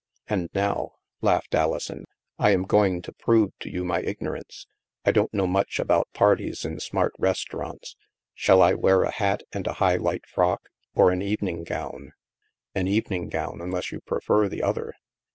'*And 0.27 0.49
now," 0.55 0.93
laughed 1.21 1.53
Alison, 1.53 2.05
"I 2.39 2.49
am 2.53 2.63
going 2.63 3.03
to 3.03 3.13
prove 3.13 3.51
to 3.59 3.69
you 3.69 3.83
my 3.85 4.01
ignorance. 4.01 4.65
I 5.05 5.11
don't 5.11 5.31
know 5.31 5.45
much 5.45 5.77
about 5.79 6.11
parties 6.11 6.65
in 6.65 6.79
smart 6.79 7.13
restaurants. 7.19 7.95
Shall 8.33 8.63
I 8.63 8.73
wear 8.73 9.03
a 9.03 9.11
hat 9.11 9.43
and 9.53 9.67
a 9.67 9.73
high 9.73 9.97
light 9.97 10.25
frock, 10.25 10.69
or 10.95 11.11
an 11.11 11.21
evening 11.21 11.63
gown?"" 11.65 12.13
An 12.73 12.87
evening 12.87 13.29
gown, 13.29 13.61
unless 13.61 13.91
you 13.91 14.01
prefer 14.01 14.49
the 14.49 14.63
other." 14.63 14.95